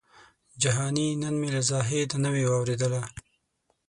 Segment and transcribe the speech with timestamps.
[0.61, 3.03] جهاني نن مي له زاهده نوې واورېدله